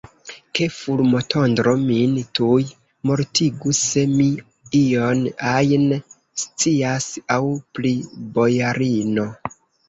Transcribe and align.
Ke 0.59 0.67
fulmotondro 0.75 1.73
min 1.81 2.15
tuj 2.39 2.63
mortigu, 3.09 3.73
se 3.81 4.05
mi 4.13 4.25
ion 4.79 5.21
ajn 5.51 5.85
scias 6.45 7.11
aŭ 7.37 7.39
pri 7.79 7.93
bojarino! 8.41 9.29